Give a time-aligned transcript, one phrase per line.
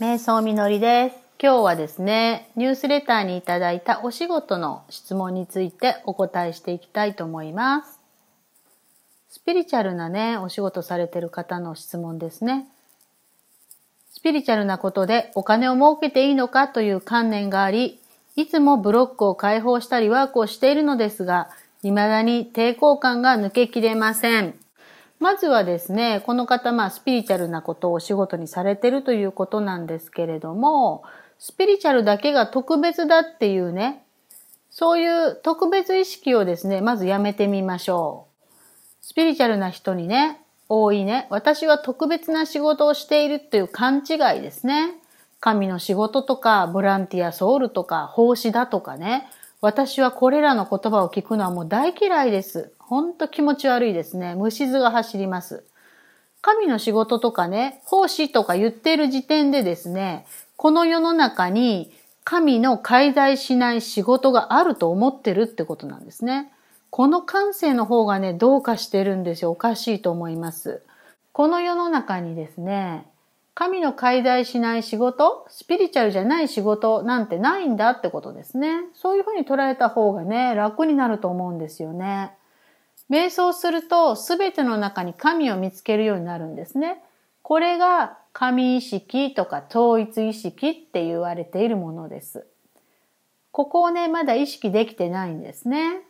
[0.00, 1.16] 瞑想みのりです。
[1.38, 8.00] 今日はですね、ニュースレターにいただいたお仕事の質問についてお答えしていきたいと思います。
[9.28, 12.66] スピリチュアルなね、お仕事されてる方の質問ですね。
[14.10, 18.00] スピリチュアルなことでお金を儲けていいのかという観念があり、
[18.36, 21.50] いつもブロックを解放したりワークをしているのですが、
[21.82, 24.54] 未だに抵抗感が抜けきれません。
[25.20, 31.04] まずはですね、この方、まあ、スピリチュアルなことをお仕事にされてるということなんですけれども、
[31.38, 34.02] スピリチュアルだけが特別だっていうね、
[34.70, 38.28] そういう特別意識をですね、まずやめてみましょ
[39.02, 39.04] う。
[39.04, 44.94] スピリチュアルな人にね、多いね、私は特別な仕事をしているっていう勘違いですね。
[45.38, 49.28] 神の仕事とか、ボランティアソウルとか、奉仕だとかね。
[49.60, 52.72] 私はこれらの言葉を聞くのはもう大嫌いです。
[52.78, 54.34] ほんと気持ち悪いですね。
[54.34, 55.64] 虫図が走ります。
[56.40, 60.24] 神の仕事とかね、奉仕とか言っている時点でですね、
[60.56, 61.92] この世の中に
[62.24, 66.50] 神の介在しない仕事があると思ってるってことなんですね。
[66.88, 69.50] この感性の方がね、どうかしてるんですよ。
[69.50, 70.82] おかしいと思います。
[71.32, 73.09] この世の中にですね、
[73.60, 78.84] 神の介在しない仕事、スピリチュアルじゃない仕事なんてないんだってことですね。
[78.94, 82.32] そういうふうに捉えた方がね、楽になると思うんですよね。
[83.10, 87.02] 瞑想すると全ての中に神を見つけるようになるんですね。
[87.42, 92.46] これが神意識とか統一意識って言われているものです。
[93.52, 96.00] ここをね、まだ意識できてないんですね。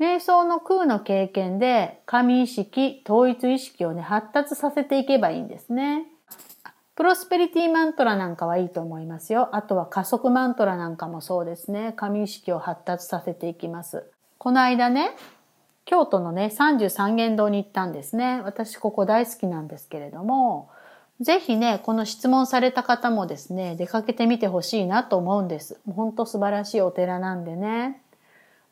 [0.00, 6.08] 瞑想の空の経験で神意識、統一意識をね、発達させていけばいいんですね。
[7.00, 9.48] プロスペリティマントラなんかはいいと思いますよ。
[9.52, 11.94] あとは加速マントラなんかもそうですね。
[11.96, 14.04] 神意識を発達させていきます。
[14.36, 15.16] この間ね、
[15.86, 18.42] 京都のね、33元堂に行ったんですね。
[18.44, 20.68] 私ここ大好きなんですけれども、
[21.22, 25.80] ぜひね、この質問された方もですね、出かけてみてほしいなと思うんです。
[25.90, 28.02] ほんと素晴らしいお寺なんでね。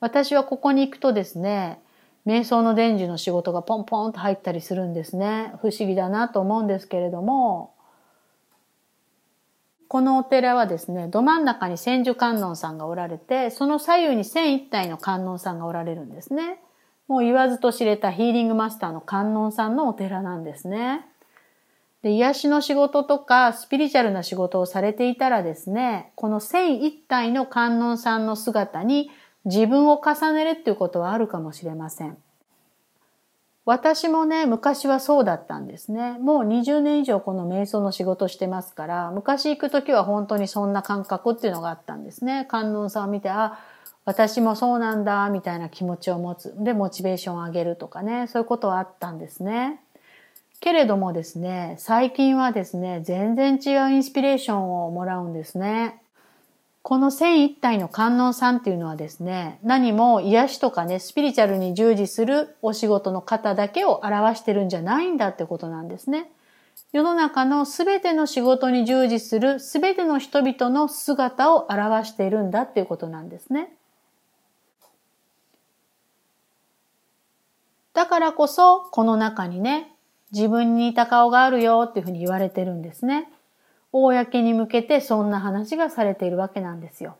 [0.00, 1.80] 私はここに行くとですね、
[2.26, 5.54] 瞑想の伝授の仕事がポンポンと入ったりするんですね。
[5.62, 7.70] 不思議だなと思うんですけれども、
[9.88, 16.60] このお寺はですね、ど真ん中に千手観音さんがおられて、その左右に千一体の観音さんがおられるんですね。
[17.08, 21.06] もう言わずと知れたヒーリングマスターの観音さんのお寺なんですね。
[22.02, 29.10] で、癒しの仕事とかスピリチュアルな仕事をされていたらですね、この千一体の観音さんの姿に
[29.46, 32.18] 自分を重ねるっていうことはあるかもしれません。
[33.68, 36.16] 私もね、昔はそうだったんですね。
[36.20, 42.46] もう20年以上この瞑想の仕事してますから、昔行くときは本当にそんな感覚っていうのがあったんですね。
[42.48, 43.58] 観音さんを見て、あ、
[44.06, 46.54] 私もそうなんだ、みたいな気持ちを持つ。
[46.56, 49.82] で、モチベーションを上げるとかね、そういうことはあったんですね。
[50.60, 56.00] けれどもですね、最近はですね、全然違うインスピレーションをもらうんですね。
[56.88, 66.30] この千一体の観音さんっていうのはですね、何も癒しとかね、スピリチュアルに従事するお仕事の方だけを表してるんじゃないんだってことなんですね。
[66.92, 73.70] 世の中のすべての仕事に従事するすべての人々の姿を表しているんだっていうことなんですね。
[77.92, 79.92] だからこそ、この中にね、
[80.32, 83.30] 自分に似た顔があるよっていうふうに言われてるんですね。
[83.92, 87.16] 公に向けてそんな話がされているわけなんですよ。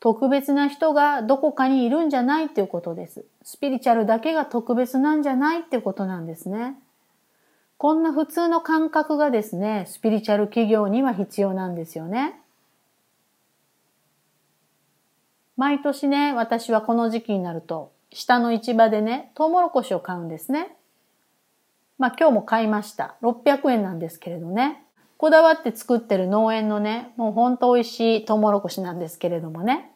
[0.00, 3.24] 特別な人がどこかにいるんじゃないっていうことです。
[3.42, 6.76] スピリチュアルだけが特別なんじゃないっていうことなんですね。
[7.78, 12.40] こんな普通の感覚がですね、スピリチュアル企業には必要なんですよね。
[15.56, 20.76] 毎年ね、私はこの時期になると、下の市場でね、トウモロコシを買うんですね。
[21.98, 23.16] まあ今日も買いました。
[23.22, 24.84] 600円なんですけれどね。
[25.18, 29.90] こだわって作ってる農園のね、もうほんと美味しいトウモロコシなんですけれどもね。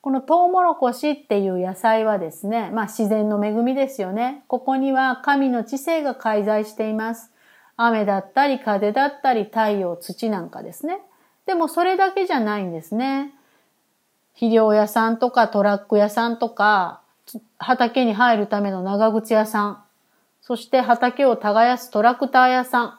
[0.00, 4.44] このトウモロコシっていう野菜はですね、まあ自然の恵みですよね。
[4.48, 7.30] ここには神の知性が介在しています。
[7.76, 11.00] 雨だったり風だったり太陽、土なんかですね。
[11.44, 13.34] でもそれだけじゃないんですね。
[14.32, 17.02] 肥料屋さんとかトラック屋さんとか、
[17.58, 19.82] 畑に入るための長靴屋さん、
[20.40, 22.98] そして畑を耕すトラクター屋さん、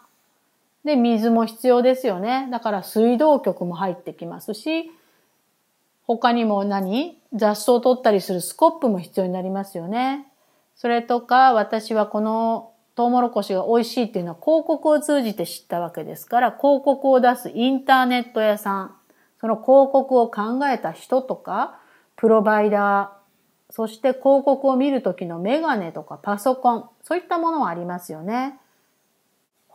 [0.88, 2.48] で、水も必要ですよね。
[2.50, 4.90] だから水道局も入ってきますし、
[6.08, 7.20] 他にも何？
[7.34, 10.26] 雑草を取ったりするスコップも必要になりますよね。
[10.76, 18.96] それとか、私はこのトウモロコシが美味しいっていうのは広告を通じて知ったわけですから、広告を出すインターネット屋さん、
[19.42, 21.80] その広告を考えた人とか、
[22.16, 28.58] プロバイダー、そして広告を見るときのメガネとかパソコン、そういったものはありますよね。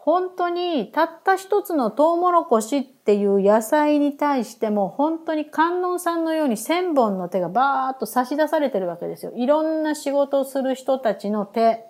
[0.05, 9.33] 本当にたった一つのトウモロコシっていう野菜に対しても本当に観音さんのように千本の手がバーッと差し出されてるわけですよ。
[9.37, 11.85] いろんな仕事をする人たちの手。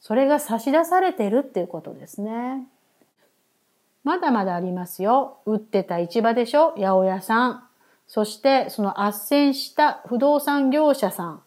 [0.00, 2.66] それが差し出されてるっていうことですね。
[4.02, 5.38] まだまだありますよ。
[5.46, 7.64] 売ってた市場でしょ八百屋さん。
[8.08, 11.42] そしてその斡旋した不動産業者さん。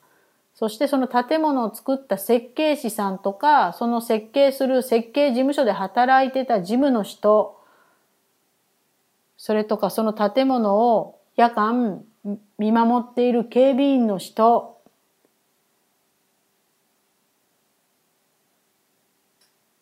[0.55, 7.61] そしてその建物を作った設計士さんとか、その設計する設計事務所で働いてた事務の人、
[9.37, 12.05] それとかその建物を夜間
[12.57, 14.79] 見守っている警備員の人、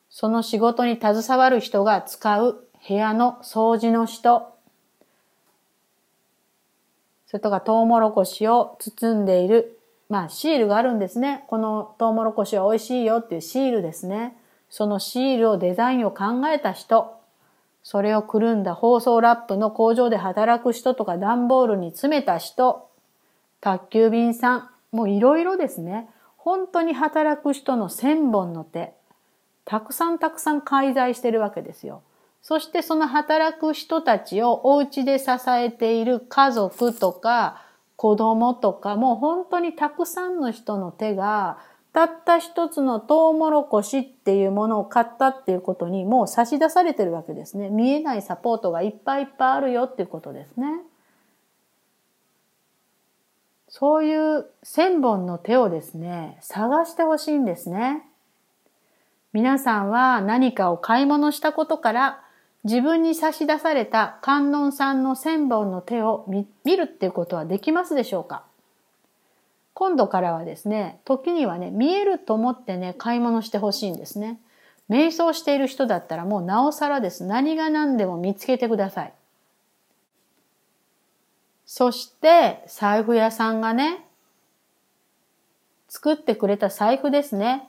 [0.10, 4.56] その仕事に携わる人が使う部屋の掃除の人、
[7.28, 9.80] それとかトウモロコシを包んでいる
[10.10, 11.46] まあシールがあるんですね。
[11.48, 14.38] このトウモロコシは美味しいよっていうシールですね。
[14.70, 17.20] そのシールをデザインを考えた人、
[17.84, 22.90] それをくるんだ包装ラップの工場で働く人とか段ボールに詰めた人、
[23.62, 26.10] 宅急便さん、もういろいろですね。
[26.38, 28.94] 本当に働く人の千本の手、
[29.66, 32.02] たくさんたくさん介在してるわけですよ。
[32.42, 37.62] そしてその働く人たちをお家で支えている家族とか
[37.96, 41.60] 子供とかもう本当にたくさんの人の手が
[41.94, 47.70] たった一つのトウモロコシっていうものを買ったっていうことにもう差し出されてるわけですね。
[47.70, 50.66] 見えないサポートがいっぱいいっぱいあるよっていうことですね。
[53.70, 58.04] そういう千本の手をですね、探してほしいんですね。
[59.32, 62.24] 皆さんは何かを買い物したことから
[62.64, 68.44] 自分に差し出された観音さんの千本の手を見るっていうことはできますでしょうか？
[69.74, 74.40] 今度からはですね、時にはね、見えると思ってね、買い物してほしいんですね。
[74.90, 77.26] 瞑想している人だったらもうなおさらです。
[77.26, 79.14] 何が何でも見つけてください。
[81.66, 84.06] そして、財布屋さんがね、
[85.90, 87.68] 作ってくれた財布ですね。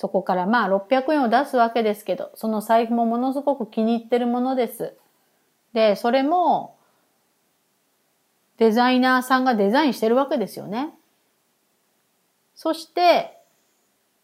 [0.00, 4.94] そこからまあ600円を出すわけですけど、その財布もものすごく気に入ってるものです。
[5.72, 6.76] で、それも
[8.58, 10.94] デザイナーさんがデザインしてるわけですよね。
[12.54, 13.38] そして、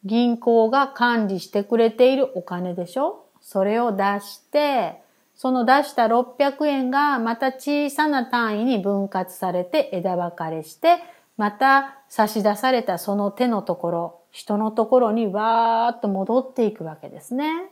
[0.05, 3.27] 銀行が管理してくれているお金でしょ？
[3.41, 5.03] それを出して、
[5.35, 10.99] その出した600円がまた小さな単位に分割されて枝分かれして、
[11.37, 17.71] また差し出されたその手のところ、人のところにわーっと戻っていくわけですね。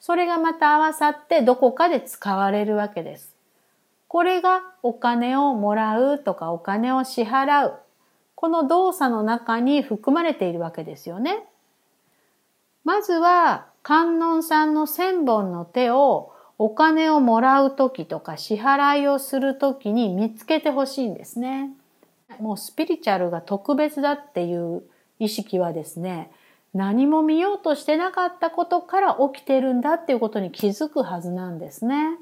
[0.00, 3.34] それがまた合わさってどこかで使われるわけです。
[4.06, 7.78] これがお金をもらうとかお金を支払う。
[8.34, 11.44] この動作の中に含まれているわけですよね。
[12.84, 21.70] まずは観音さんの千本の手をお金をもらうときとか支払いをするときに見つけてほしいんですね。
[22.40, 24.82] もうスピリチュアルが特別だっていう
[25.18, 26.30] 意識はですね、
[26.74, 32.18] 何も見ようとしてなかったことから起きてるんだっていうことに気づくはずなんですね。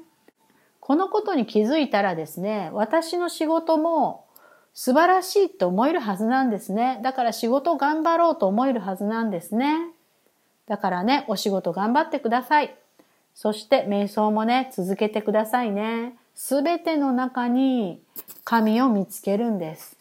[0.79, 4.25] このことに気づいたらですね、私の仕事も
[4.73, 6.99] 素晴らしいと思えるはずなんですね。
[7.03, 9.91] だから仕事頑張ろうと思えるはずなんですね。
[10.67, 12.73] だからね、お仕事頑張ってください。
[13.35, 16.15] そして瞑想もね、続けてくださいね。
[16.35, 18.01] すべての中に
[18.43, 19.96] 神を見つけるんです。